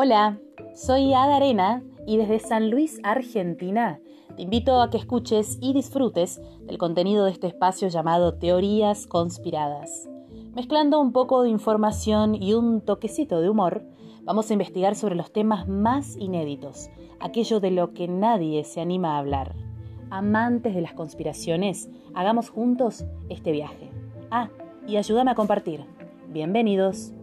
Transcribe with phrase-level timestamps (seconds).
[0.00, 0.38] Hola,
[0.76, 3.98] soy Ada Arena y desde San Luis, Argentina,
[4.36, 10.08] te invito a que escuches y disfrutes del contenido de este espacio llamado Teorías Conspiradas.
[10.54, 13.82] Mezclando un poco de información y un toquecito de humor,
[14.22, 19.16] vamos a investigar sobre los temas más inéditos, aquello de lo que nadie se anima
[19.16, 19.56] a hablar.
[20.10, 23.90] Amantes de las conspiraciones, hagamos juntos este viaje.
[24.30, 24.48] Ah,
[24.86, 25.86] y ayúdame a compartir.
[26.28, 27.14] Bienvenidos.